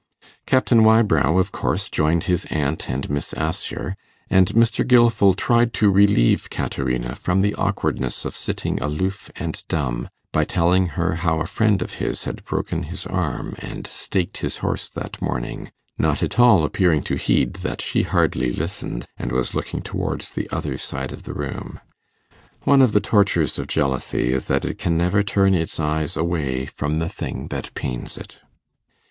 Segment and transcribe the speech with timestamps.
[0.47, 3.95] Captain Wybrow, of course, joined his aunt and Miss Assher,
[4.31, 4.83] and Mr.
[4.83, 10.87] Gilfil tried to relieve Caterina from the awkwardness of sitting aloof and dumb, by telling
[10.97, 15.21] her how a friend of his had broken his arm and staked his horse that
[15.21, 20.33] morning, not at all appearing to heed that she hardly listened, and was looking towards
[20.33, 21.79] the other side of the room.
[22.63, 26.65] One of the tortures of jealousy is, that it can never turn its eyes away
[26.65, 28.39] from the thing that pains it.